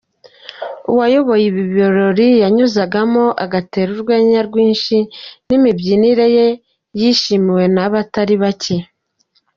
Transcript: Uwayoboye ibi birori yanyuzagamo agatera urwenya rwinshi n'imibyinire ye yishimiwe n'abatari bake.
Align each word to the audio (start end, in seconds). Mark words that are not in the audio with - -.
Uwayoboye 0.91 1.43
ibi 1.51 1.63
birori 1.73 2.27
yanyuzagamo 2.43 3.25
agatera 3.43 3.89
urwenya 3.95 4.39
rwinshi 4.47 4.97
n'imibyinire 5.47 6.25
ye 6.35 6.47
yishimiwe 6.99 7.63
n'abatari 7.75 8.35
bake. 8.43 8.75